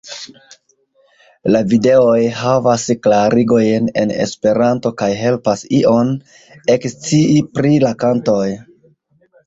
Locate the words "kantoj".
8.07-8.45